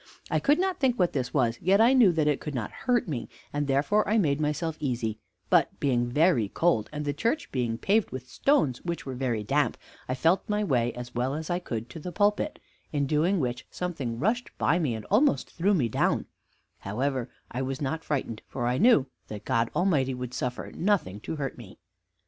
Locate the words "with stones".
8.09-8.81